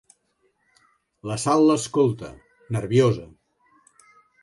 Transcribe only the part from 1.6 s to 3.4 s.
l'escolta, nerviosa.